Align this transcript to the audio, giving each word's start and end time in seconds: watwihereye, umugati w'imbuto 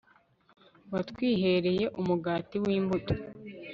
watwihereye, 0.91 1.85
umugati 2.01 2.55
w'imbuto 2.63 3.13